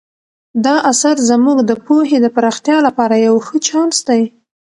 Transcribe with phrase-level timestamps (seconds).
[0.65, 4.21] دا اثر زموږ د پوهې د پراختیا لپاره یو ښه چانس دی.